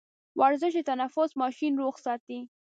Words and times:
ورزش 0.39 0.71
د 0.75 0.79
تنفس 0.89 1.29
ماشين 1.41 1.73
روغ 1.81 1.95
ساتي. 2.05 2.39